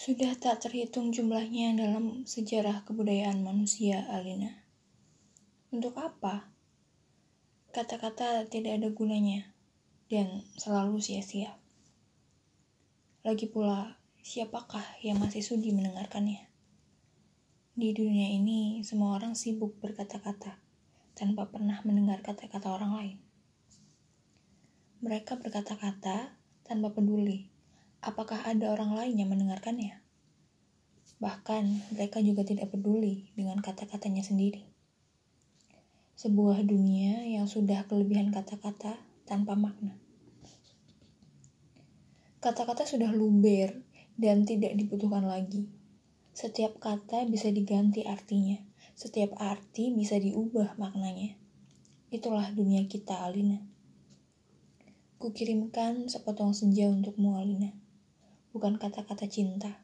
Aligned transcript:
Sudah 0.00 0.32
tak 0.32 0.64
terhitung 0.64 1.12
jumlahnya 1.12 1.76
dalam 1.76 2.24
sejarah 2.24 2.88
kebudayaan 2.88 3.44
manusia, 3.44 4.08
Alina. 4.08 4.48
Untuk 5.76 5.92
apa? 6.00 6.48
Kata-kata 7.68 8.48
tidak 8.48 8.80
ada 8.80 8.88
gunanya 8.96 9.52
dan 10.08 10.40
selalu 10.56 11.04
sia-sia. 11.04 11.52
Lagi 13.28 13.44
pula, 13.52 14.00
siapakah 14.24 15.04
yang 15.04 15.20
masih 15.20 15.44
sudi 15.44 15.68
mendengarkannya? 15.68 16.48
Di 17.76 17.92
dunia 17.92 18.32
ini, 18.32 18.80
semua 18.80 19.20
orang 19.20 19.36
sibuk 19.36 19.76
berkata-kata 19.84 20.56
tanpa 21.12 21.52
pernah 21.52 21.76
mendengar 21.84 22.24
kata-kata 22.24 22.72
orang 22.72 22.92
lain. 22.96 23.18
Mereka 25.04 25.36
berkata-kata 25.44 26.40
tanpa 26.64 26.88
peduli 26.88 27.49
apakah 28.00 28.40
ada 28.48 28.72
orang 28.72 28.96
lain 28.96 29.14
yang 29.20 29.28
mendengarkannya. 29.28 30.00
Bahkan 31.20 31.92
mereka 31.92 32.24
juga 32.24 32.48
tidak 32.48 32.72
peduli 32.72 33.28
dengan 33.36 33.60
kata-katanya 33.60 34.24
sendiri. 34.24 34.64
Sebuah 36.16 36.64
dunia 36.64 37.28
yang 37.28 37.44
sudah 37.44 37.84
kelebihan 37.84 38.32
kata-kata 38.32 38.96
tanpa 39.28 39.52
makna. 39.52 40.00
Kata-kata 42.40 42.88
sudah 42.88 43.12
luber 43.12 43.84
dan 44.16 44.48
tidak 44.48 44.72
dibutuhkan 44.76 45.28
lagi. 45.28 45.68
Setiap 46.32 46.80
kata 46.80 47.28
bisa 47.28 47.52
diganti 47.52 48.08
artinya. 48.08 48.56
Setiap 48.96 49.36
arti 49.36 49.92
bisa 49.92 50.16
diubah 50.16 50.80
maknanya. 50.80 51.36
Itulah 52.08 52.48
dunia 52.52 52.88
kita, 52.88 53.28
Alina. 53.28 53.60
Kukirimkan 55.20 56.08
sepotong 56.08 56.56
senja 56.56 56.88
untukmu, 56.88 57.36
Alina. 57.36 57.76
Bukan 58.50 58.78
kata-kata 58.78 59.30
cinta. 59.30 59.82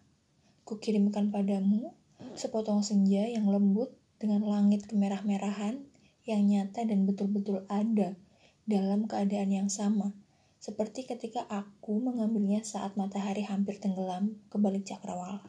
Kukirimkan 0.67 1.31
padamu 1.31 1.95
sepotong 2.35 2.83
senja 2.83 3.23
yang 3.29 3.47
lembut 3.47 3.95
dengan 4.19 4.43
langit 4.43 4.89
kemerah-merahan 4.91 5.85
yang 6.27 6.43
nyata 6.49 6.83
dan 6.83 7.07
betul-betul 7.07 7.63
ada 7.71 8.19
dalam 8.67 9.07
keadaan 9.07 9.55
yang 9.55 9.71
sama 9.71 10.11
seperti 10.59 11.07
ketika 11.07 11.47
aku 11.47 12.03
mengambilnya 12.03 12.65
saat 12.67 12.99
matahari 12.99 13.47
hampir 13.47 13.79
tenggelam 13.79 14.35
ke 14.51 14.59
balik 14.59 14.83
cakrawala. 14.83 15.45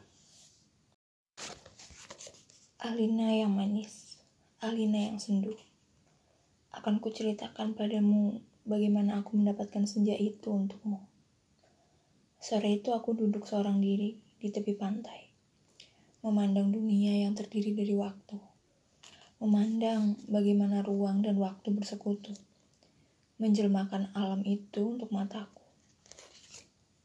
Alina 2.78 3.34
yang 3.34 3.50
manis, 3.50 4.22
Alina 4.62 5.10
yang 5.10 5.18
sendu. 5.18 5.58
Akan 6.70 7.02
kuceritakan 7.02 7.74
padamu 7.74 8.38
bagaimana 8.62 9.18
aku 9.18 9.34
mendapatkan 9.34 9.82
senja 9.90 10.14
itu 10.14 10.54
untukmu. 10.54 11.02
Sore 12.38 12.78
itu 12.78 12.94
aku 12.94 13.18
duduk 13.18 13.44
seorang 13.44 13.82
diri 13.82 14.14
di 14.38 14.48
tepi 14.54 14.78
pantai, 14.78 15.26
memandang 16.22 16.70
dunia 16.70 17.26
yang 17.26 17.34
terdiri 17.34 17.74
dari 17.74 17.98
waktu, 17.98 18.38
memandang 19.42 20.14
bagaimana 20.30 20.86
ruang 20.86 21.26
dan 21.26 21.34
waktu 21.42 21.74
bersekutu 21.74 22.30
menjelmakan 23.38 24.10
alam 24.18 24.42
itu 24.42 24.98
untuk 24.98 25.14
mataku. 25.14 25.62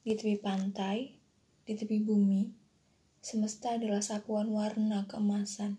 Di 0.02 0.18
tepi 0.18 0.42
pantai, 0.42 1.14
di 1.62 1.74
tepi 1.78 2.02
bumi, 2.02 2.50
semesta 3.22 3.78
adalah 3.78 4.02
sapuan 4.02 4.50
warna 4.50 5.06
keemasan, 5.06 5.78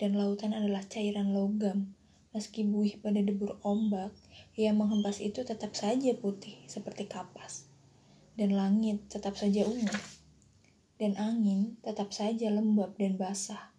dan 0.00 0.16
lautan 0.16 0.56
adalah 0.56 0.84
cairan 0.88 1.36
logam. 1.36 1.92
Meski 2.32 2.64
buih 2.64 2.96
pada 3.04 3.20
debur 3.20 3.60
ombak, 3.60 4.16
yang 4.56 4.80
menghempas 4.80 5.20
itu 5.20 5.44
tetap 5.44 5.76
saja 5.76 6.16
putih 6.16 6.56
seperti 6.64 7.04
kapas. 7.04 7.71
Dan 8.42 8.58
langit 8.58 9.06
tetap 9.06 9.38
saja 9.38 9.62
ungu. 9.62 9.86
Dan 10.98 11.14
angin 11.14 11.78
tetap 11.78 12.10
saja 12.10 12.50
lembab 12.50 12.98
dan 12.98 13.14
basah. 13.14 13.70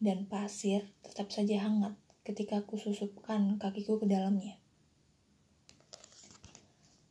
Dan 0.00 0.24
pasir 0.24 0.88
tetap 1.04 1.28
saja 1.28 1.60
hangat 1.60 1.92
ketika 2.24 2.64
aku 2.64 2.80
susupkan 2.80 3.60
kakiku 3.60 4.00
ke 4.00 4.08
dalamnya. 4.08 4.56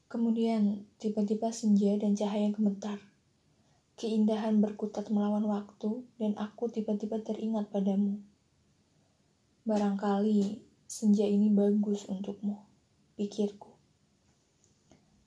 Kemudian 0.10 0.90
tiba-tiba 0.98 1.54
senja 1.54 1.94
dan 2.02 2.18
cahaya 2.18 2.50
gemetar. 2.50 2.98
Keindahan 4.02 4.58
berkutat 4.58 5.14
melawan 5.14 5.46
waktu 5.46 6.02
dan 6.18 6.34
aku 6.42 6.74
tiba-tiba 6.74 7.22
teringat 7.22 7.70
padamu. 7.70 8.18
Barangkali 9.62 10.58
senja 10.90 11.30
ini 11.30 11.54
bagus 11.54 12.10
untukmu, 12.10 12.66
pikirku. 13.14 13.75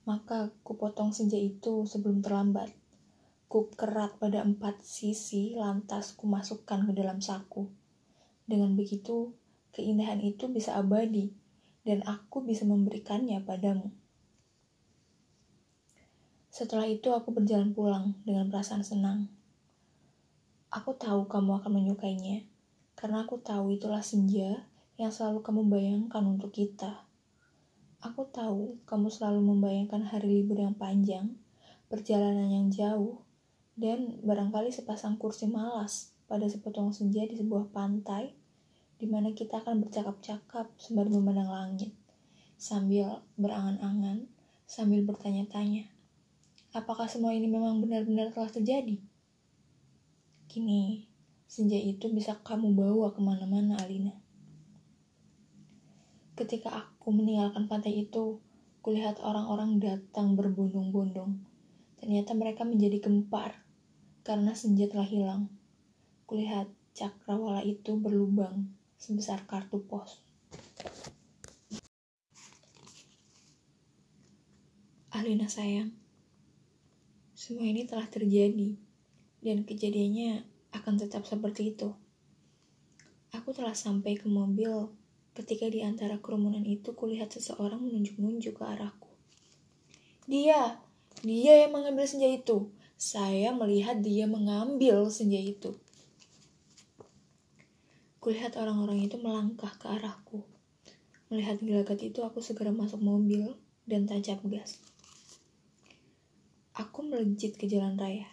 Maka 0.09 0.49
kupotong 0.65 1.13
senja 1.13 1.37
itu 1.37 1.85
sebelum 1.85 2.25
terlambat. 2.25 2.73
Ku 3.45 3.69
kerat 3.69 4.17
pada 4.17 4.41
empat 4.41 4.81
sisi 4.81 5.53
lantas 5.53 6.17
ku 6.17 6.25
masukkan 6.25 6.81
ke 6.89 6.97
dalam 6.97 7.21
saku. 7.21 7.69
Dengan 8.49 8.73
begitu, 8.73 9.37
keindahan 9.69 10.17
itu 10.25 10.49
bisa 10.49 10.73
abadi 10.81 11.29
dan 11.85 12.01
aku 12.09 12.41
bisa 12.41 12.65
memberikannya 12.65 13.37
padamu. 13.45 13.93
Setelah 16.49 16.89
itu 16.89 17.13
aku 17.13 17.29
berjalan 17.29 17.77
pulang 17.77 18.17
dengan 18.25 18.49
perasaan 18.49 18.81
senang. 18.81 19.29
Aku 20.73 20.97
tahu 20.97 21.29
kamu 21.29 21.61
akan 21.61 21.71
menyukainya, 21.71 22.45
karena 22.97 23.25
aku 23.25 23.41
tahu 23.41 23.77
itulah 23.77 24.01
senja 24.01 24.65
yang 24.97 25.13
selalu 25.13 25.45
kamu 25.45 25.61
bayangkan 25.69 26.25
untuk 26.25 26.53
kita. 26.53 27.08
Aku 27.99 28.27
tahu 28.31 28.79
kamu 28.87 29.11
selalu 29.11 29.43
membayangkan 29.43 30.07
hari 30.07 30.39
libur 30.39 30.59
yang 30.59 30.75
panjang, 30.75 31.35
perjalanan 31.91 32.47
yang 32.47 32.67
jauh, 32.71 33.23
dan 33.75 34.19
barangkali 34.23 34.71
sepasang 34.71 35.19
kursi 35.19 35.47
malas 35.51 36.15
pada 36.27 36.47
sepotong 36.47 36.95
senja 36.95 37.27
di 37.27 37.35
sebuah 37.35 37.71
pantai 37.71 38.35
di 38.99 39.07
mana 39.07 39.31
kita 39.31 39.63
akan 39.63 39.83
bercakap-cakap 39.83 40.75
sembari 40.75 41.07
memandang 41.07 41.47
langit, 41.47 41.95
sambil 42.59 43.23
berangan-angan, 43.39 44.27
sambil 44.67 45.03
bertanya-tanya 45.07 45.87
apakah 46.73 47.09
semua 47.09 47.33
ini 47.33 47.49
memang 47.49 47.81
benar-benar 47.81 48.29
telah 48.29 48.49
terjadi? 48.49 48.97
Kini, 50.49 51.05
senja 51.49 51.77
itu 51.77 52.09
bisa 52.13 52.37
kamu 52.41 52.73
bawa 52.73 53.13
ke 53.13 53.21
mana-mana, 53.21 53.77
Alina. 53.81 54.13
Ketika 56.39 56.71
aku 56.71 57.11
meninggalkan 57.11 57.67
pantai 57.67 58.07
itu, 58.07 58.39
kulihat 58.79 59.19
orang-orang 59.19 59.75
datang 59.83 60.39
berbondong-bondong. 60.39 61.35
Ternyata 61.99 62.31
mereka 62.31 62.63
menjadi 62.63 63.03
gempar 63.03 63.59
karena 64.23 64.55
senja 64.55 64.87
telah 64.87 65.03
hilang. 65.03 65.51
Kulihat 66.23 66.71
cakrawala 66.95 67.59
itu 67.67 67.99
berlubang 67.99 68.71
sebesar 68.95 69.43
kartu 69.51 69.83
pos. 69.83 70.23
Alina 75.11 75.51
sayang, 75.51 75.91
semua 77.35 77.67
ini 77.67 77.83
telah 77.83 78.07
terjadi, 78.07 78.79
dan 79.43 79.67
kejadiannya 79.67 80.47
akan 80.71 80.95
tetap 80.95 81.27
seperti 81.27 81.75
itu. 81.75 81.91
Aku 83.35 83.51
telah 83.51 83.75
sampai 83.75 84.15
ke 84.15 84.31
mobil 84.31 84.95
ketika 85.39 85.71
di 85.71 85.79
antara 85.79 86.19
kerumunan 86.19 86.67
itu 86.67 86.91
kulihat 86.91 87.31
seseorang 87.31 87.79
menunjuk-nunjuk 87.79 88.59
ke 88.59 88.63
arahku. 88.67 89.07
Dia, 90.27 90.83
dia 91.23 91.63
yang 91.63 91.71
mengambil 91.71 92.03
senja 92.03 92.27
itu. 92.27 92.75
Saya 92.99 93.55
melihat 93.55 94.03
dia 94.03 94.27
mengambil 94.27 95.07
senja 95.07 95.39
itu. 95.39 95.79
Kulihat 98.19 98.59
orang-orang 98.59 99.07
itu 99.07 99.15
melangkah 99.15 99.71
ke 99.79 99.87
arahku. 99.87 100.43
Melihat 101.31 101.63
gelagat 101.63 102.03
itu, 102.03 102.19
aku 102.19 102.43
segera 102.43 102.75
masuk 102.75 102.99
mobil 102.99 103.55
dan 103.87 104.11
tancap 104.11 104.43
gas. 104.51 104.75
Aku 106.75 106.99
melejit 107.07 107.55
ke 107.55 107.63
jalan 107.63 107.95
raya. 107.95 108.27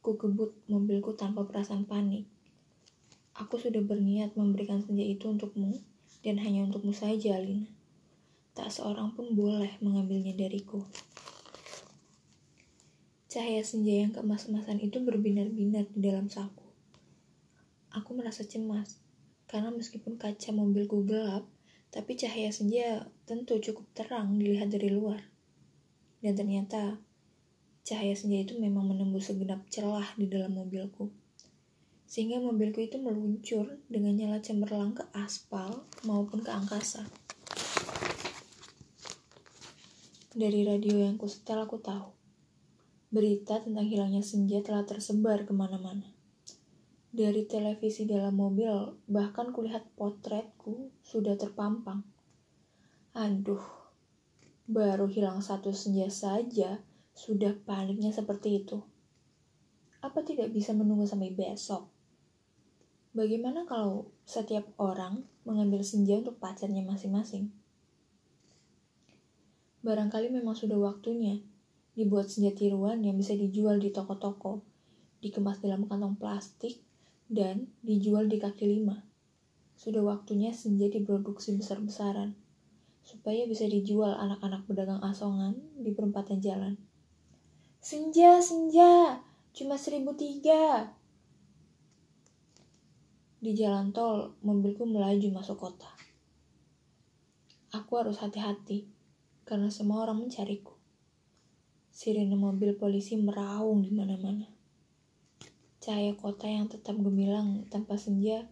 Ku 0.00 0.16
kebut 0.16 0.56
mobilku 0.72 1.12
tanpa 1.12 1.44
perasaan 1.44 1.84
panik. 1.84 2.24
Aku 3.36 3.60
sudah 3.60 3.84
berniat 3.84 4.32
memberikan 4.40 4.80
senja 4.80 5.04
itu 5.04 5.28
untukmu 5.28 5.76
dan 6.24 6.40
hanya 6.40 6.64
untukmu 6.64 6.96
saja, 6.96 7.36
Alina. 7.36 7.68
Tak 8.56 8.72
seorang 8.72 9.12
pun 9.12 9.36
boleh 9.36 9.76
mengambilnya 9.84 10.32
dariku. 10.32 10.82
Cahaya 13.28 13.60
senja 13.60 14.08
yang 14.08 14.16
keemas-emasan 14.16 14.80
itu 14.80 15.04
berbinar-binar 15.04 15.86
di 15.92 16.00
dalam 16.00 16.32
saku. 16.32 16.64
Aku 17.92 18.16
merasa 18.16 18.42
cemas, 18.48 18.98
karena 19.46 19.68
meskipun 19.68 20.16
kaca 20.16 20.50
mobilku 20.56 21.04
gelap, 21.04 21.44
tapi 21.92 22.16
cahaya 22.16 22.48
senja 22.48 23.06
tentu 23.28 23.60
cukup 23.60 23.84
terang 23.92 24.40
dilihat 24.40 24.72
dari 24.72 24.88
luar. 24.88 25.20
Dan 26.24 26.32
ternyata 26.34 26.98
Cahaya 27.84 28.16
senja 28.16 28.40
itu 28.40 28.56
memang 28.56 28.88
menembus 28.88 29.28
segenap 29.28 29.68
celah 29.68 30.16
di 30.16 30.24
dalam 30.24 30.56
mobilku. 30.56 31.12
Sehingga 32.14 32.38
mobilku 32.38 32.78
itu 32.78 33.02
meluncur 33.02 33.82
dengan 33.90 34.14
nyala 34.14 34.38
cemerlang 34.38 34.94
ke 34.94 35.02
aspal 35.18 35.82
maupun 36.06 36.46
ke 36.46 36.50
angkasa. 36.54 37.02
Dari 40.30 40.62
radio 40.62 41.10
yang 41.10 41.18
kusetel 41.18 41.58
aku 41.66 41.82
tahu 41.82 42.14
Berita 43.14 43.62
tentang 43.62 43.86
hilangnya 43.86 44.26
senja 44.26 44.58
telah 44.58 44.82
tersebar 44.82 45.46
ke 45.46 45.54
mana-mana. 45.54 46.10
Dari 47.14 47.46
televisi 47.46 48.10
dalam 48.10 48.34
mobil, 48.34 48.74
bahkan 49.06 49.54
kulihat 49.54 49.86
potretku 49.94 50.90
sudah 51.06 51.38
terpampang. 51.38 52.02
Aduh, 53.14 53.62
baru 54.66 55.06
hilang 55.06 55.46
satu 55.46 55.70
senja 55.70 56.10
saja, 56.10 56.82
sudah 57.14 57.54
paniknya 57.62 58.10
seperti 58.10 58.66
itu. 58.66 58.82
Apa 60.02 60.26
tidak 60.26 60.50
bisa 60.50 60.74
menunggu 60.74 61.06
sampai 61.06 61.30
besok? 61.30 61.93
Bagaimana 63.14 63.62
kalau 63.62 64.10
setiap 64.26 64.66
orang 64.74 65.22
mengambil 65.46 65.86
senja 65.86 66.18
untuk 66.18 66.34
pacarnya 66.42 66.82
masing-masing? 66.82 67.46
Barangkali 69.86 70.34
memang 70.34 70.58
sudah 70.58 70.74
waktunya 70.74 71.38
dibuat 71.94 72.26
senja 72.26 72.50
tiruan 72.50 73.06
yang 73.06 73.14
bisa 73.14 73.38
dijual 73.38 73.78
di 73.78 73.94
toko-toko, 73.94 74.66
dikemas 75.22 75.62
dalam 75.62 75.86
kantong 75.86 76.18
plastik, 76.18 76.82
dan 77.30 77.70
dijual 77.86 78.26
di 78.26 78.42
kaki 78.42 78.66
lima. 78.66 79.06
Sudah 79.78 80.02
waktunya 80.02 80.50
senja 80.50 80.90
diproduksi 80.90 81.54
besar-besaran, 81.54 82.34
supaya 83.06 83.46
bisa 83.46 83.70
dijual 83.70 84.10
anak-anak 84.10 84.66
pedagang 84.66 84.98
asongan 85.06 85.54
di 85.78 85.94
perempatan 85.94 86.42
jalan. 86.42 86.74
Senja, 87.78 88.42
senja, 88.42 89.22
cuma 89.54 89.78
seribu 89.78 90.18
tiga. 90.18 90.90
Di 93.44 93.52
jalan 93.52 93.92
tol, 93.92 94.40
mobilku 94.40 94.88
melaju 94.88 95.28
masuk 95.36 95.68
kota. 95.68 95.92
Aku 97.76 98.00
harus 98.00 98.16
hati-hati, 98.16 98.88
karena 99.44 99.68
semua 99.68 100.08
orang 100.08 100.24
mencariku. 100.24 100.72
Sirene 101.92 102.40
mobil 102.40 102.72
polisi 102.72 103.20
meraung 103.20 103.84
di 103.84 103.92
mana-mana. 103.92 104.48
Cahaya 105.76 106.16
kota 106.16 106.48
yang 106.48 106.72
tetap 106.72 106.96
gemilang 106.96 107.68
tanpa 107.68 108.00
senja 108.00 108.48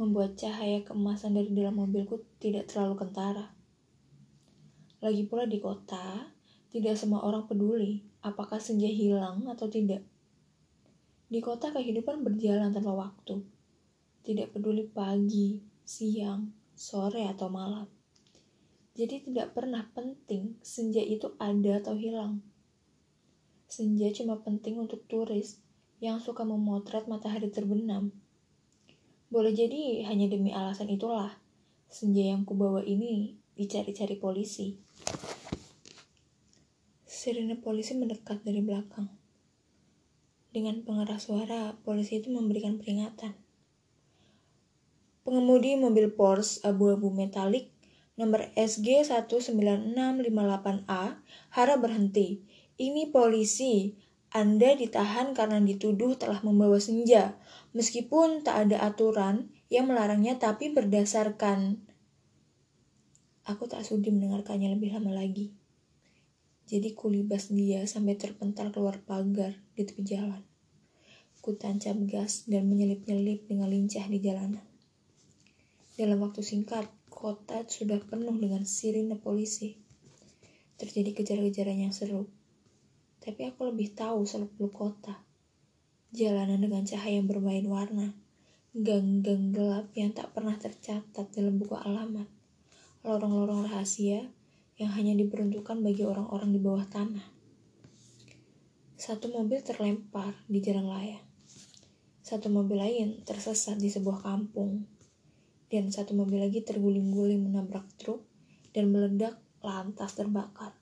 membuat 0.00 0.40
cahaya 0.40 0.80
keemasan 0.80 1.36
dari 1.36 1.52
dalam 1.52 1.76
mobilku 1.76 2.24
tidak 2.40 2.72
terlalu 2.72 3.04
kentara. 3.04 3.52
Lagi 5.04 5.28
pula 5.28 5.44
di 5.44 5.60
kota, 5.60 6.32
tidak 6.72 6.96
semua 6.96 7.20
orang 7.20 7.44
peduli 7.44 8.00
apakah 8.24 8.56
senja 8.56 8.88
hilang 8.88 9.44
atau 9.44 9.68
tidak. 9.68 10.00
Di 11.28 11.44
kota 11.44 11.68
kehidupan 11.68 12.24
berjalan 12.24 12.72
tanpa 12.72 12.96
waktu 12.96 13.60
tidak 14.22 14.54
peduli 14.54 14.86
pagi, 14.86 15.58
siang, 15.82 16.54
sore, 16.72 17.26
atau 17.26 17.50
malam. 17.50 17.86
Jadi 18.92 19.24
tidak 19.26 19.56
pernah 19.56 19.88
penting 19.96 20.60
senja 20.60 21.00
itu 21.00 21.34
ada 21.40 21.80
atau 21.80 21.96
hilang. 21.96 22.44
Senja 23.64 24.12
cuma 24.12 24.44
penting 24.44 24.76
untuk 24.78 25.02
turis 25.08 25.58
yang 26.02 26.20
suka 26.20 26.44
memotret 26.44 27.08
matahari 27.08 27.48
terbenam. 27.48 28.12
Boleh 29.32 29.56
jadi 29.56 30.04
hanya 30.12 30.28
demi 30.28 30.52
alasan 30.52 30.92
itulah 30.92 31.32
senja 31.88 32.20
yang 32.20 32.44
kubawa 32.44 32.84
ini 32.84 33.40
dicari-cari 33.56 34.20
polisi. 34.20 34.76
Sirene 37.08 37.56
polisi 37.56 37.96
mendekat 37.96 38.44
dari 38.44 38.60
belakang. 38.60 39.08
Dengan 40.52 40.84
pengeras 40.84 41.32
suara, 41.32 41.72
polisi 41.80 42.20
itu 42.20 42.28
memberikan 42.28 42.76
peringatan. 42.76 43.32
Pengemudi 45.22 45.78
mobil 45.78 46.10
Porsche 46.10 46.62
abu-abu 46.66 47.14
metalik 47.14 47.70
nomor 48.18 48.50
SG 48.58 49.06
19658A 49.06 51.04
harap 51.54 51.78
berhenti. 51.78 52.42
Ini 52.78 53.14
polisi. 53.14 53.94
Anda 54.32 54.72
ditahan 54.72 55.36
karena 55.36 55.60
dituduh 55.60 56.16
telah 56.16 56.40
membawa 56.40 56.80
senja, 56.80 57.36
meskipun 57.76 58.40
tak 58.40 58.64
ada 58.64 58.80
aturan 58.88 59.52
yang 59.68 59.92
melarangnya 59.92 60.40
tapi 60.40 60.72
berdasarkan 60.72 61.84
Aku 63.42 63.66
tak 63.66 63.82
sudi 63.82 64.14
mendengarkannya 64.14 64.78
lebih 64.78 64.94
lama 64.94 65.18
lagi. 65.18 65.50
Jadi 66.70 66.94
kulibas 66.94 67.50
dia 67.50 67.82
sampai 67.90 68.14
terpental 68.14 68.70
keluar 68.70 69.02
pagar 69.02 69.58
di 69.74 69.82
tepi 69.82 70.00
jalan. 70.06 70.46
Ku 71.42 71.58
tancap 71.58 71.98
gas 72.06 72.46
dan 72.46 72.70
menyelip-nyelip 72.70 73.50
dengan 73.50 73.66
lincah 73.66 74.06
di 74.06 74.22
jalanan. 74.22 74.71
Dalam 76.02 76.18
waktu 76.18 76.42
singkat, 76.42 76.82
kota 77.06 77.62
sudah 77.62 78.02
penuh 78.02 78.34
dengan 78.34 78.66
sirine 78.66 79.14
polisi. 79.14 79.78
Terjadi 80.74 81.14
kejar-kejaran 81.14 81.78
yang 81.78 81.94
seru. 81.94 82.26
Tapi 83.22 83.46
aku 83.46 83.70
lebih 83.70 83.94
tahu 83.94 84.26
seluk-beluk 84.26 84.74
kota. 84.74 85.14
Jalanan 86.10 86.58
dengan 86.58 86.82
cahaya 86.82 87.22
yang 87.22 87.30
bermain 87.30 87.62
warna. 87.70 88.18
Gang-gang 88.74 89.54
gelap 89.54 89.94
yang 89.94 90.10
tak 90.10 90.34
pernah 90.34 90.58
tercatat 90.58 91.30
dalam 91.38 91.62
buku 91.62 91.78
alamat. 91.78 92.26
Lorong-lorong 93.06 93.70
rahasia 93.70 94.26
yang 94.82 94.90
hanya 94.98 95.14
diperuntukkan 95.14 95.86
bagi 95.86 96.02
orang-orang 96.02 96.50
di 96.50 96.58
bawah 96.58 96.82
tanah. 96.82 97.30
Satu 98.98 99.30
mobil 99.30 99.62
terlempar 99.62 100.34
di 100.50 100.58
jalan 100.58 100.90
layang. 100.90 101.22
Satu 102.26 102.50
mobil 102.50 102.82
lain 102.82 103.22
tersesat 103.22 103.78
di 103.78 103.86
sebuah 103.86 104.26
kampung 104.26 104.91
dan 105.72 105.88
satu 105.88 106.12
mobil 106.12 106.36
lagi 106.36 106.60
terguling-guling 106.60 107.48
menabrak 107.48 107.88
truk 107.96 108.20
dan 108.76 108.92
meledak 108.92 109.40
lantas 109.64 110.12
terbakar. 110.12 110.76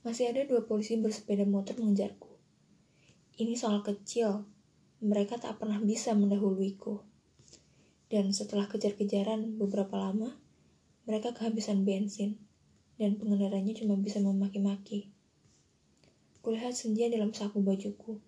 Masih 0.00 0.32
ada 0.32 0.48
dua 0.48 0.64
polisi 0.64 0.96
bersepeda 0.96 1.44
motor 1.44 1.76
mengejarku. 1.76 2.32
Ini 3.36 3.52
soal 3.52 3.84
kecil, 3.84 4.48
mereka 5.04 5.36
tak 5.36 5.60
pernah 5.60 5.76
bisa 5.76 6.16
mendahuluiku. 6.16 7.04
Dan 8.08 8.32
setelah 8.32 8.64
kejar-kejaran 8.64 9.60
beberapa 9.60 9.98
lama, 10.00 10.32
mereka 11.04 11.36
kehabisan 11.36 11.84
bensin, 11.84 12.40
dan 12.96 13.20
pengendaranya 13.20 13.76
cuma 13.76 13.98
bisa 14.00 14.24
memaki-maki. 14.24 15.12
Kulihat 16.40 16.72
senja 16.72 17.12
dalam 17.12 17.34
saku 17.36 17.60
bajuku. 17.60 18.22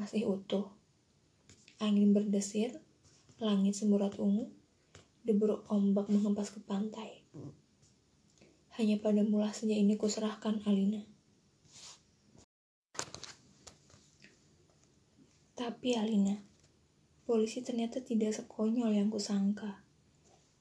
Masih 0.00 0.30
utuh. 0.30 0.70
Angin 1.82 2.14
berdesir, 2.14 2.78
Langit 3.44 3.76
semburat 3.76 4.16
ungu, 4.16 4.48
debur 5.20 5.68
ombak 5.68 6.08
menghempas 6.08 6.48
ke 6.48 6.64
pantai. 6.64 7.28
Hanya 8.80 8.96
pada 9.04 9.20
mula 9.20 9.52
senja 9.52 9.76
ini 9.76 10.00
kuserahkan 10.00 10.64
Alina. 10.64 11.04
Tapi 15.52 15.92
Alina, 15.92 16.40
polisi 17.28 17.60
ternyata 17.60 18.00
tidak 18.00 18.32
sekonyol 18.32 18.96
yang 18.96 19.12
kusangka. 19.12 19.84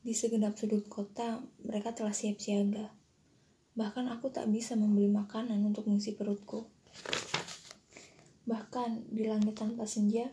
Di 0.04 0.12
segenap 0.12 0.60
sudut 0.60 0.84
kota, 0.92 1.40
mereka 1.64 1.96
telah 1.96 2.12
siap 2.12 2.36
siaga. 2.36 2.92
Bahkan 3.80 4.12
aku 4.12 4.28
tak 4.28 4.52
bisa 4.52 4.76
membeli 4.76 5.08
makanan 5.08 5.64
untuk 5.64 5.88
mengisi 5.88 6.20
perutku. 6.20 6.68
Bahkan 8.44 9.08
di 9.08 9.24
langit 9.24 9.56
tanpa 9.56 9.88
senja, 9.88 10.28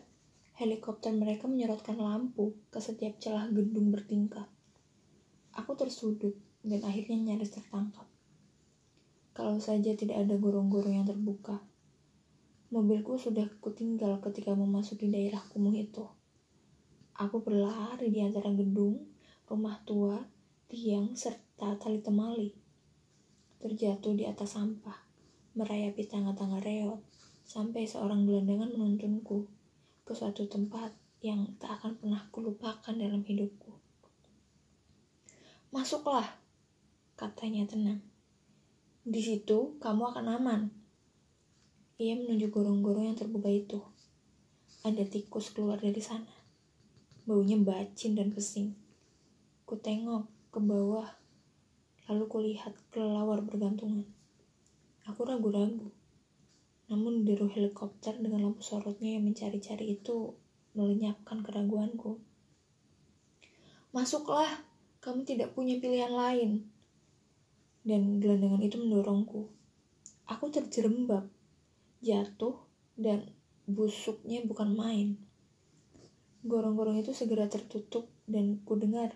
Helikopter 0.61 1.09
mereka 1.09 1.49
menyorotkan 1.49 1.97
lampu 1.97 2.53
ke 2.69 2.77
setiap 2.77 3.17
celah 3.17 3.49
gedung 3.49 3.89
bertingkat. 3.89 4.45
Aku 5.57 5.73
tersudut 5.73 6.37
dan 6.61 6.85
akhirnya 6.85 7.33
nyaris 7.33 7.57
tertangkap. 7.57 8.05
Kalau 9.33 9.57
saja 9.57 9.97
tidak 9.97 10.21
ada 10.21 10.37
gorong-gorong 10.37 11.01
yang 11.01 11.09
terbuka. 11.09 11.65
Mobilku 12.69 13.17
sudah 13.17 13.49
kutinggal 13.57 14.21
ketika 14.21 14.53
memasuki 14.53 15.09
daerah 15.09 15.41
kumuh 15.49 15.73
itu. 15.73 16.05
Aku 17.17 17.41
berlari 17.41 18.13
di 18.13 18.21
antara 18.21 18.53
gedung, 18.53 19.01
rumah 19.49 19.81
tua, 19.81 20.21
tiang, 20.69 21.17
serta 21.17 21.73
tali 21.81 22.05
temali. 22.05 22.53
Terjatuh 23.57 24.13
di 24.13 24.29
atas 24.29 24.53
sampah, 24.53 25.09
merayapi 25.57 26.05
tangga-tangga 26.05 26.61
reot, 26.61 27.01
sampai 27.49 27.89
seorang 27.89 28.29
gelandangan 28.29 28.77
menuntunku 28.77 29.49
ke 30.11 30.19
suatu 30.19 30.43
tempat 30.43 30.91
yang 31.23 31.55
tak 31.55 31.79
akan 31.79 31.95
pernah 31.95 32.19
kulupakan 32.35 32.99
dalam 32.99 33.23
hidupku. 33.23 33.71
Masuklah, 35.71 36.27
katanya 37.15 37.63
tenang. 37.63 38.03
Di 39.07 39.23
situ 39.23 39.79
kamu 39.79 40.11
akan 40.11 40.25
aman. 40.35 40.61
Ia 41.95 42.19
menunjuk 42.19 42.51
gorong-gorong 42.51 43.07
yang 43.07 43.15
terbuka 43.15 43.47
itu. 43.47 43.79
Ada 44.83 45.07
tikus 45.07 45.55
keluar 45.55 45.79
dari 45.79 46.03
sana. 46.03 46.27
Baunya 47.23 47.55
bacin 47.55 48.19
dan 48.19 48.35
pesing. 48.35 48.75
Ku 49.63 49.79
tengok 49.79 50.27
ke 50.51 50.59
bawah, 50.59 51.07
lalu 52.11 52.27
kulihat 52.27 52.75
kelelawar 52.91 53.39
bergantungan. 53.47 54.11
Aku 55.07 55.23
ragu-ragu 55.23 55.87
namun 56.91 57.23
deru 57.23 57.47
helikopter 57.47 58.19
dengan 58.19 58.51
lampu 58.51 58.59
sorotnya 58.59 59.15
yang 59.15 59.23
mencari-cari 59.23 59.95
itu 59.95 60.35
melenyapkan 60.75 61.39
keraguanku. 61.39 62.19
Masuklah, 63.95 64.51
kamu 64.99 65.23
tidak 65.23 65.55
punya 65.55 65.79
pilihan 65.79 66.11
lain. 66.11 66.51
Dan 67.87 68.19
gelandangan 68.19 68.59
itu 68.59 68.75
mendorongku. 68.75 69.47
Aku 70.27 70.51
terjerembab, 70.51 71.31
jatuh, 72.03 72.59
dan 72.99 73.31
busuknya 73.71 74.43
bukan 74.43 74.75
main. 74.75 75.15
Gorong-gorong 76.43 76.99
itu 76.99 77.15
segera 77.15 77.47
tertutup 77.47 78.11
dan 78.27 78.59
ku 78.67 78.75
dengar 78.75 79.15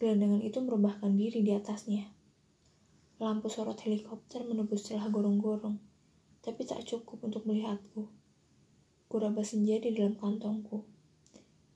gelandangan 0.00 0.40
itu 0.40 0.58
merubahkan 0.64 1.12
diri 1.14 1.44
di 1.44 1.52
atasnya. 1.52 2.08
Lampu 3.20 3.52
sorot 3.52 3.78
helikopter 3.84 4.42
menebus 4.42 4.90
celah 4.90 5.06
gorong-gorong, 5.08 5.78
tapi 6.44 6.68
tak 6.68 6.84
cukup 6.84 7.24
untuk 7.24 7.48
melihatku. 7.48 8.12
Kuraba 9.08 9.40
senja 9.40 9.80
di 9.80 9.96
dalam 9.96 10.20
kantongku. 10.20 10.84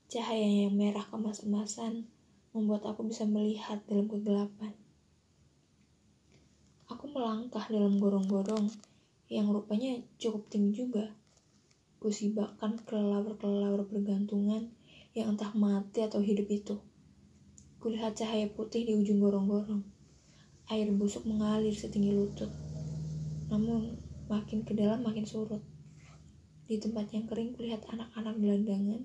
Cahaya 0.05 0.69
yang 0.69 0.77
merah 0.77 1.03
kemas-emasan 1.09 2.05
membuat 2.53 2.85
aku 2.85 3.09
bisa 3.09 3.25
melihat 3.25 3.81
dalam 3.89 4.05
kegelapan. 4.05 4.77
Aku 6.85 7.09
melangkah 7.09 7.65
dalam 7.65 7.97
gorong-gorong 7.97 8.69
yang 9.29 9.49
rupanya 9.49 9.97
cukup 10.21 10.45
tinggi 10.49 10.85
juga 10.85 11.13
kusibakkan 11.99 12.79
kelelawar-kelelawar 12.87 13.83
bergantungan 13.83 14.71
yang 15.11 15.35
entah 15.35 15.51
mati 15.51 15.99
atau 15.99 16.23
hidup 16.23 16.47
itu. 16.47 16.79
Kulihat 17.83 18.15
cahaya 18.15 18.47
putih 18.47 18.87
di 18.87 18.95
ujung 18.95 19.19
gorong-gorong. 19.19 19.83
Air 20.71 20.87
busuk 20.95 21.27
mengalir 21.27 21.75
setinggi 21.75 22.15
lutut. 22.15 22.47
Namun 23.51 23.99
makin 24.29 24.61
ke 24.61 24.77
dalam 24.77 25.01
makin 25.01 25.25
surut. 25.25 25.59
Di 26.69 26.77
tempat 26.77 27.09
yang 27.09 27.25
kering 27.25 27.57
kulihat 27.57 27.81
anak-anak 27.89 28.37
gelandangan 28.37 29.01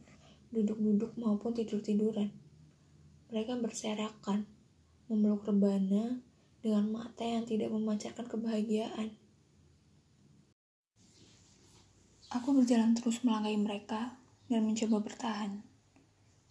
duduk-duduk 0.52 1.16
maupun 1.16 1.57
tidur-tiduran. 1.57 2.31
Mereka 3.33 3.59
berserakan, 3.59 4.47
memeluk 5.09 5.49
rebana 5.49 6.21
dengan 6.61 6.93
mata 6.93 7.25
yang 7.25 7.49
tidak 7.49 7.73
memancarkan 7.73 8.28
kebahagiaan. 8.28 9.16
Aku 12.31 12.52
berjalan 12.52 12.93
terus 12.93 13.25
melangkahi 13.25 13.59
mereka 13.59 14.21
dan 14.47 14.69
mencoba 14.69 15.00
bertahan. 15.00 15.64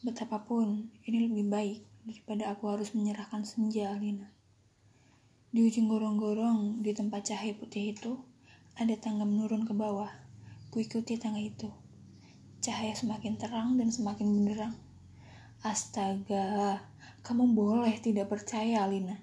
Betapapun, 0.03 0.91
ini 1.07 1.29
lebih 1.29 1.47
baik 1.47 1.79
daripada 2.03 2.51
aku 2.51 2.73
harus 2.73 2.91
menyerahkan 2.91 3.47
senja 3.47 3.95
Alina. 3.95 4.27
Di 5.53 5.63
ujung 5.63 5.87
gorong-gorong, 5.87 6.81
di 6.81 6.91
tempat 6.91 7.31
cahaya 7.31 7.55
putih 7.55 7.95
itu, 7.95 8.19
ada 8.73 8.97
tangga 8.97 9.21
menurun 9.21 9.69
ke 9.69 9.73
bawah. 9.77 10.09
Kuikuti 10.73 11.21
tangga 11.21 11.37
itu. 11.37 11.69
Cahaya 12.57 12.97
semakin 12.97 13.37
terang 13.37 13.77
dan 13.77 13.93
semakin 13.93 14.25
benderang. 14.25 14.73
Astaga, 15.61 16.81
kamu 17.21 17.53
boleh 17.53 17.93
tidak 18.01 18.33
percaya, 18.33 18.81
Alina. 18.81 19.21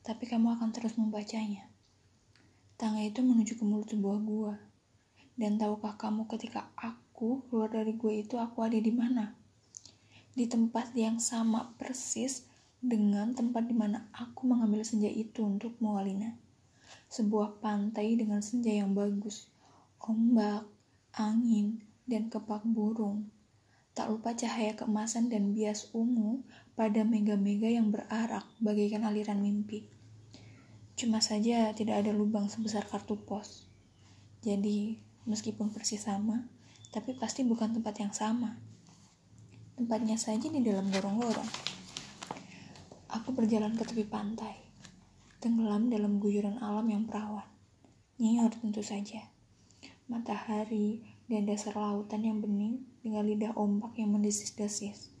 Tapi 0.00 0.24
kamu 0.24 0.56
akan 0.56 0.72
terus 0.72 0.96
membacanya. 0.96 1.68
Tangga 2.80 3.04
itu 3.04 3.20
menuju 3.20 3.60
ke 3.60 3.64
mulut 3.68 3.92
sebuah 3.92 4.18
gua. 4.24 4.56
Dan 5.36 5.60
tahukah 5.60 6.00
kamu 6.00 6.24
ketika 6.32 6.72
aku 6.80 7.44
keluar 7.52 7.68
dari 7.68 7.92
gue 7.92 8.24
itu 8.24 8.40
aku 8.40 8.64
ada 8.64 8.80
di 8.80 8.92
mana? 8.94 9.36
Di 10.32 10.48
tempat 10.48 10.96
yang 10.96 11.20
sama 11.20 11.76
persis 11.76 12.48
dengan 12.80 13.36
tempat 13.36 13.68
di 13.68 13.76
mana 13.76 14.08
aku 14.16 14.48
mengambil 14.48 14.80
senja 14.86 15.10
itu 15.12 15.44
untuk 15.44 15.76
Moalina. 15.84 16.43
Sebuah 17.08 17.62
pantai 17.62 18.18
dengan 18.18 18.42
senja 18.42 18.74
yang 18.74 18.92
bagus, 18.92 19.48
ombak, 20.02 20.66
angin, 21.14 21.80
dan 22.04 22.28
kepak 22.28 22.66
burung. 22.66 23.30
Tak 23.94 24.10
lupa 24.10 24.34
cahaya 24.34 24.74
keemasan 24.74 25.30
dan 25.30 25.54
bias 25.54 25.94
ungu 25.94 26.42
pada 26.74 27.06
mega-mega 27.06 27.70
yang 27.70 27.94
berarak 27.94 28.42
bagaikan 28.58 29.06
aliran 29.06 29.38
mimpi. 29.38 29.86
Cuma 30.98 31.22
saja 31.22 31.70
tidak 31.74 32.02
ada 32.02 32.10
lubang 32.10 32.50
sebesar 32.50 32.86
kartu 32.86 33.14
pos. 33.18 33.66
Jadi, 34.42 34.98
meskipun 35.26 35.70
persis 35.70 36.02
sama, 36.02 36.46
tapi 36.90 37.14
pasti 37.14 37.46
bukan 37.46 37.74
tempat 37.74 37.94
yang 37.98 38.14
sama. 38.14 38.58
Tempatnya 39.74 40.14
saja 40.14 40.46
di 40.46 40.62
dalam 40.62 40.90
gorong-gorong. 40.90 41.50
Aku 43.14 43.30
berjalan 43.30 43.78
ke 43.78 43.86
tepi 43.86 44.06
pantai, 44.06 44.63
tenggelam 45.44 45.92
dalam 45.92 46.16
guyuran 46.16 46.56
alam 46.64 46.88
yang 46.88 47.04
perawan. 47.04 47.44
Nyiur 48.16 48.48
tentu 48.56 48.80
saja. 48.80 49.28
Matahari 50.08 51.04
dan 51.28 51.44
dasar 51.44 51.76
lautan 51.76 52.24
yang 52.24 52.40
bening 52.40 52.88
dengan 53.04 53.28
lidah 53.28 53.52
ombak 53.52 53.92
yang 54.00 54.16
mendesis-desis. 54.16 55.12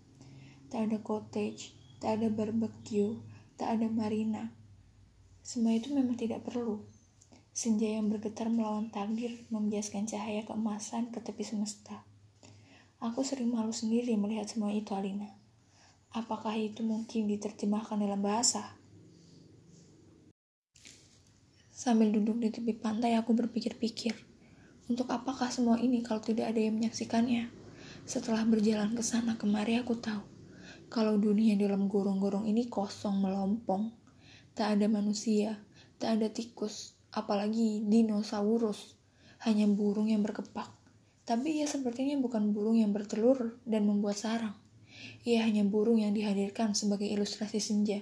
Tak 0.72 0.88
ada 0.88 0.96
cottage, 1.04 1.76
tak 2.00 2.16
ada 2.16 2.32
barbecue, 2.32 3.20
tak 3.60 3.76
ada 3.76 3.92
marina. 3.92 4.48
Semua 5.44 5.76
itu 5.76 5.92
memang 5.92 6.16
tidak 6.16 6.40
perlu 6.40 6.80
Senja 7.54 7.86
yang 7.86 8.10
bergetar 8.10 8.50
melawan 8.50 8.90
takdir 8.90 9.46
membiaskan 9.46 10.10
cahaya 10.10 10.42
keemasan 10.42 11.14
ke 11.14 11.22
tepi 11.22 11.46
semesta. 11.46 12.02
Aku 12.98 13.22
sering 13.22 13.54
malu 13.54 13.70
sendiri 13.70 14.18
melihat 14.18 14.50
semua 14.50 14.74
itu, 14.74 14.90
Alina. 14.90 15.30
Apakah 16.10 16.58
itu 16.58 16.82
mungkin 16.82 17.30
diterjemahkan 17.30 18.02
dalam 18.02 18.18
bahasa? 18.26 18.74
Sambil 21.84 22.16
duduk 22.16 22.40
di 22.40 22.48
tepi 22.48 22.72
pantai, 22.72 23.12
aku 23.12 23.36
berpikir-pikir. 23.36 24.16
Untuk 24.88 25.04
apakah 25.12 25.52
semua 25.52 25.76
ini 25.76 26.00
kalau 26.00 26.24
tidak 26.24 26.48
ada 26.48 26.56
yang 26.56 26.80
menyaksikannya? 26.80 27.52
Setelah 28.08 28.48
berjalan 28.48 28.96
ke 28.96 29.04
sana 29.04 29.36
kemari, 29.36 29.76
aku 29.76 29.92
tahu 30.00 30.24
kalau 30.88 31.20
dunia 31.20 31.60
dalam 31.60 31.84
gorong-gorong 31.84 32.48
ini 32.48 32.72
kosong 32.72 33.20
melompong. 33.20 33.92
Tak 34.56 34.80
ada 34.80 34.88
manusia, 34.88 35.60
tak 36.00 36.16
ada 36.16 36.32
tikus, 36.32 36.96
apalagi 37.12 37.84
dinosaurus, 37.84 38.96
hanya 39.44 39.68
burung 39.68 40.08
yang 40.08 40.24
berkepak. 40.24 40.72
Tapi 41.28 41.60
ia 41.60 41.68
sepertinya 41.68 42.16
bukan 42.16 42.56
burung 42.56 42.80
yang 42.80 42.96
bertelur 42.96 43.60
dan 43.68 43.84
membuat 43.84 44.16
sarang. 44.16 44.56
Ia 45.28 45.44
hanya 45.44 45.68
burung 45.68 46.00
yang 46.00 46.16
dihadirkan 46.16 46.72
sebagai 46.72 47.12
ilustrasi 47.12 47.60
senja. 47.60 48.00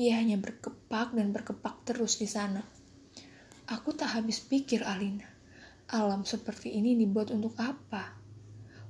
Ia 0.00 0.16
hanya 0.16 0.40
berkepak 0.40 1.12
dan 1.12 1.36
berkepak 1.36 1.84
terus 1.84 2.16
di 2.16 2.24
sana. 2.24 2.75
Aku 3.66 3.98
tak 3.98 4.14
habis 4.14 4.38
pikir, 4.38 4.86
Alina. 4.86 5.26
Alam 5.90 6.22
seperti 6.22 6.70
ini 6.78 6.94
dibuat 6.94 7.34
untuk 7.34 7.58
apa? 7.58 8.14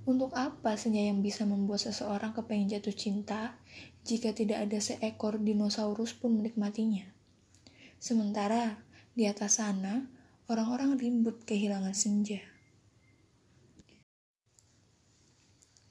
Untuk 0.05 0.37
apa 0.37 0.77
senja 0.77 1.01
yang 1.01 1.25
bisa 1.25 1.49
membuat 1.49 1.81
seseorang 1.81 2.37
kepengen 2.37 2.77
jatuh 2.77 2.93
cinta 2.93 3.57
jika 4.05 4.37
tidak 4.37 4.69
ada 4.69 4.77
seekor 4.77 5.41
dinosaurus 5.41 6.13
pun 6.13 6.37
menikmatinya? 6.37 7.09
Sementara 7.97 8.77
di 9.17 9.25
atas 9.25 9.65
sana, 9.65 10.05
orang-orang 10.53 11.01
ribut 11.01 11.49
kehilangan 11.49 11.97
senja. 11.97 12.45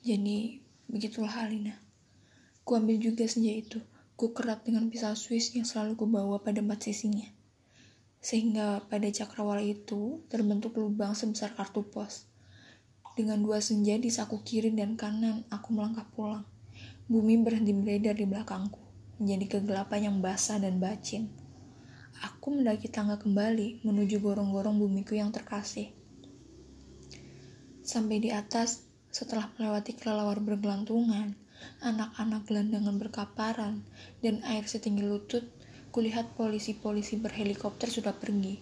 Jadi, 0.05 0.61
begitulah 0.85 1.33
Alina. 1.41 1.73
Ku 2.61 2.77
ambil 2.77 3.01
juga 3.01 3.25
senja 3.25 3.49
itu. 3.49 3.81
Ku 4.13 4.29
kerat 4.29 4.61
dengan 4.61 4.93
pisau 4.93 5.17
Swiss 5.17 5.57
yang 5.57 5.65
selalu 5.65 5.97
ku 5.97 6.05
bawa 6.05 6.37
pada 6.45 6.61
empat 6.61 6.85
sisinya. 6.85 7.34
Sehingga 8.25 8.81
pada 8.89 9.05
cakrawala 9.05 9.61
itu 9.61 10.25
terbentuk 10.33 10.81
lubang 10.81 11.13
sebesar 11.13 11.53
kartu 11.53 11.85
pos. 11.85 12.25
Dengan 13.13 13.37
dua 13.45 13.61
senja 13.61 13.93
di 14.01 14.09
saku 14.09 14.41
kiri 14.41 14.73
dan 14.73 14.97
kanan, 14.97 15.45
aku 15.53 15.77
melangkah 15.77 16.09
pulang. 16.09 16.41
Bumi 17.05 17.37
berhenti 17.37 17.69
beredar 17.69 18.17
di 18.17 18.25
belakangku, 18.25 18.81
menjadi 19.21 19.61
kegelapan 19.61 20.09
yang 20.09 20.17
basah 20.25 20.57
dan 20.57 20.81
bacin. 20.81 21.29
Aku 22.25 22.49
mendaki 22.49 22.89
tangga 22.89 23.21
kembali 23.21 23.85
menuju 23.85 24.17
gorong-gorong 24.17 24.81
bumiku 24.81 25.13
yang 25.13 25.29
terkasih. 25.29 25.93
Sampai 27.85 28.17
di 28.17 28.33
atas, 28.33 28.89
setelah 29.13 29.53
melewati 29.55 29.93
kelelawar 29.93 30.41
bergelantungan, 30.41 31.37
anak-anak 31.79 32.43
gelandangan 32.49 32.97
berkaparan, 32.99 33.85
dan 34.19 34.43
air 34.43 34.67
setinggi 34.67 35.07
lutut, 35.07 35.47
kulihat 35.95 36.35
polisi-polisi 36.35 37.15
berhelikopter 37.15 37.87
sudah 37.87 38.11
pergi. 38.11 38.59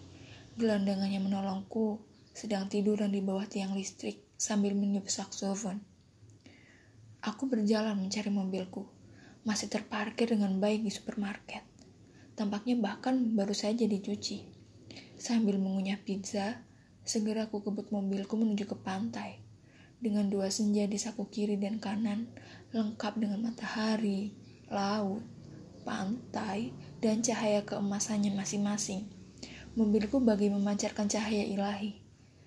Gelandangannya 0.53 1.17
menolongku, 1.17 1.97
sedang 2.29 2.69
tiduran 2.69 3.09
di 3.09 3.25
bawah 3.25 3.49
tiang 3.49 3.73
listrik 3.73 4.21
sambil 4.37 4.77
meniup 4.77 5.09
saksofon. 5.09 5.81
Aku 7.25 7.49
berjalan 7.49 7.97
mencari 7.97 8.29
mobilku, 8.29 8.85
masih 9.49 9.65
terparkir 9.65 10.29
dengan 10.29 10.61
baik 10.61 10.85
di 10.85 10.93
supermarket. 10.93 11.65
Tampaknya 12.37 12.77
bahkan 12.77 13.33
baru 13.33 13.57
saja 13.57 13.89
dicuci. 13.89 14.45
Sambil 15.17 15.57
mengunyah 15.57 15.97
pizza, 16.05 16.61
segera 17.01 17.49
aku 17.49 17.65
kebut 17.65 17.89
mobilku 17.89 18.37
menuju 18.37 18.69
ke 18.69 18.77
pantai. 18.77 19.41
Dengan 19.97 20.29
dua 20.29 20.53
senja 20.53 20.85
di 20.85 21.01
saku 21.01 21.25
kiri 21.33 21.57
dan 21.57 21.81
kanan, 21.81 22.29
lengkap 22.77 23.17
dengan 23.17 23.41
matahari, 23.41 24.37
laut, 24.69 25.25
pantai, 25.81 26.69
dan 27.03 27.19
cahaya 27.19 27.67
keemasannya 27.67 28.31
masing-masing. 28.31 29.11
Mobilku 29.75 30.23
bagi 30.23 30.47
memancarkan 30.47 31.11
cahaya 31.11 31.43
ilahi. 31.43 31.99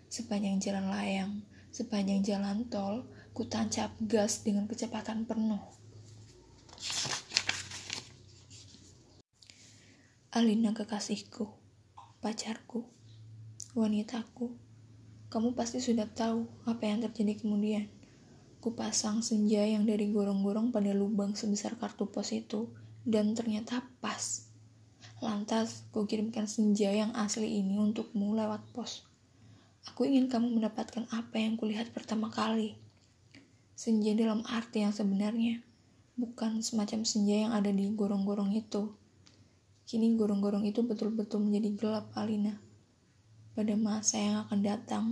Sepanjang 0.09 0.57
jalan 0.65 0.89
layang, 0.89 1.45
sepanjang 1.69 2.25
jalan 2.25 2.65
tol, 2.73 3.05
ku 3.37 3.45
tancap 3.45 3.93
gas 4.01 4.41
dengan 4.41 4.65
kecepatan 4.65 5.29
penuh. 5.29 5.61
Alina 10.33 10.73
kekasihku, 10.73 11.53
pacarku. 12.25 12.89
wanitaku, 13.77 14.57
kamu 15.29 15.53
pasti 15.53 15.85
sudah 15.85 16.09
tahu 16.09 16.49
apa 16.65 16.89
yang 16.89 17.05
terjadi 17.05 17.45
kemudian. 17.45 17.93
Kupasang 18.65 19.21
senja 19.21 19.61
yang 19.69 19.85
dari 19.85 20.09
gorong-gorong 20.09 20.73
pada 20.73 20.97
lubang 20.97 21.37
sebesar 21.37 21.77
kartu 21.77 22.09
pos 22.09 22.33
itu, 22.33 22.73
dan 23.05 23.37
ternyata 23.37 23.85
pas. 24.01 24.46
Lantas, 25.17 25.89
kukirimkan 25.97 26.45
senja 26.45 26.93
yang 26.93 27.17
asli 27.17 27.65
ini 27.65 27.81
untukmu 27.81 28.37
lewat 28.37 28.61
pos. 28.77 29.09
Aku 29.89 30.05
ingin 30.05 30.29
kamu 30.29 30.61
mendapatkan 30.61 31.09
apa 31.09 31.41
yang 31.41 31.57
kulihat 31.57 31.89
pertama 31.97 32.29
kali. 32.29 32.77
Senja 33.73 34.13
dalam 34.13 34.45
arti 34.45 34.85
yang 34.85 34.93
sebenarnya, 34.93 35.65
bukan 36.21 36.61
semacam 36.61 37.09
senja 37.09 37.49
yang 37.49 37.57
ada 37.57 37.73
di 37.73 37.89
gorong-gorong 37.97 38.53
itu. 38.61 38.93
Kini 39.89 40.21
gorong-gorong 40.21 40.69
itu 40.69 40.85
betul-betul 40.85 41.49
menjadi 41.49 41.71
gelap, 41.81 42.07
Alina. 42.13 42.53
Pada 43.57 43.73
masa 43.73 44.21
yang 44.21 44.37
akan 44.45 44.61
datang, 44.61 45.05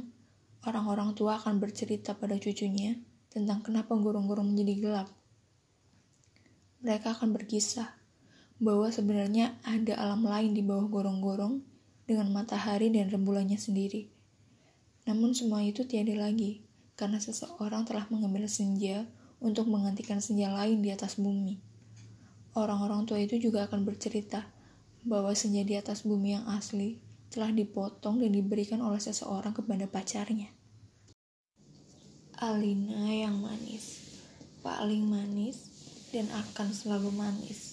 orang-orang 0.69 1.17
tua 1.17 1.41
akan 1.41 1.57
bercerita 1.57 2.13
pada 2.13 2.37
cucunya 2.37 3.01
tentang 3.33 3.65
kenapa 3.65 3.97
gorong-gorong 3.97 4.53
menjadi 4.53 4.75
gelap. 4.85 5.09
Mereka 6.85 7.17
akan 7.17 7.33
berkisah 7.33 8.04
bahwa 8.65 8.89
sebenarnya 8.89 9.61
ada 9.61 9.93
alam 10.01 10.25
lain 10.25 10.57
di 10.57 10.65
bawah 10.65 10.89
gorong-gorong 10.89 11.61
dengan 12.09 12.33
matahari 12.33 12.89
dan 12.89 13.13
rembulannya 13.13 13.61
sendiri. 13.61 14.09
Namun 15.05 15.37
semua 15.37 15.61
itu 15.61 15.85
tiada 15.85 16.17
lagi, 16.17 16.65
karena 16.97 17.21
seseorang 17.21 17.85
telah 17.85 18.09
mengambil 18.09 18.49
senja 18.49 19.05
untuk 19.45 19.69
menggantikan 19.69 20.25
senja 20.25 20.49
lain 20.49 20.81
di 20.81 20.89
atas 20.89 21.21
bumi. 21.21 21.61
Orang-orang 22.57 23.05
tua 23.05 23.21
itu 23.21 23.37
juga 23.37 23.69
akan 23.69 23.85
bercerita 23.85 24.49
bahwa 25.05 25.37
senja 25.37 25.61
di 25.61 25.77
atas 25.77 26.09
bumi 26.09 26.41
yang 26.41 26.49
asli 26.49 26.97
telah 27.29 27.53
dipotong 27.53 28.25
dan 28.25 28.33
diberikan 28.33 28.81
oleh 28.81 29.03
seseorang 29.03 29.53
kepada 29.53 29.85
pacarnya. 29.85 30.49
Alina 32.41 33.11
yang 33.13 33.43
manis, 33.43 34.01
paling 34.65 35.05
manis, 35.05 35.69
dan 36.15 36.31
akan 36.31 36.71
selalu 36.71 37.11
manis. 37.11 37.64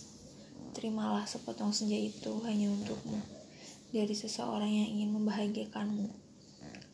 Terimalah 0.81 1.29
sepotong 1.29 1.69
senja 1.69 1.93
itu 1.93 2.41
hanya 2.41 2.73
untukmu, 2.73 3.21
dari 3.93 4.17
seseorang 4.17 4.65
yang 4.65 4.89
ingin 4.97 5.13
membahagiakanmu. 5.13 6.09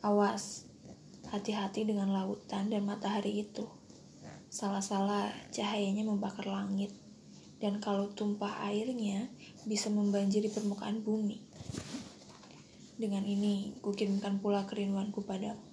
Awas, 0.04 0.68
hati-hati 1.32 1.88
dengan 1.88 2.12
lautan 2.12 2.68
dan 2.68 2.84
matahari 2.84 3.48
itu. 3.48 3.64
Salah-salah 4.52 5.32
cahayanya 5.56 6.04
membakar 6.04 6.44
langit, 6.52 6.92
dan 7.64 7.80
kalau 7.80 8.12
tumpah 8.12 8.60
airnya 8.68 9.32
bisa 9.64 9.88
membanjiri 9.88 10.52
permukaan 10.52 11.00
bumi. 11.00 11.40
Dengan 13.00 13.24
ini, 13.24 13.72
kukirimkan 13.80 14.44
pula 14.44 14.68
kerinduanku 14.68 15.24
padamu. 15.24 15.64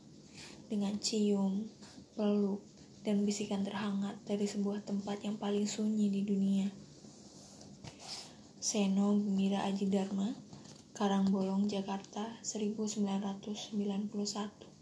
Dengan 0.72 0.96
cium, 1.04 1.68
peluk, 2.16 2.64
dan 3.04 3.28
bisikan 3.28 3.68
terhangat 3.68 4.24
dari 4.24 4.48
sebuah 4.48 4.88
tempat 4.88 5.20
yang 5.28 5.36
paling 5.36 5.68
sunyi 5.68 6.08
di 6.08 6.24
dunia. 6.24 6.85
Seno 8.66 9.14
Gembira 9.14 9.62
Aji 9.70 9.94
Dharma 9.94 10.34
Karangbolong, 10.98 11.70
Jakarta, 11.70 12.26
1991. 12.42 14.75